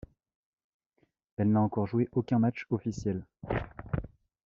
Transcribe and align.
Elle 1.37 1.51
n'a 1.51 1.61
encore 1.61 1.85
joué 1.85 2.09
aucun 2.13 2.39
match 2.39 2.65
officiel. 2.71 3.23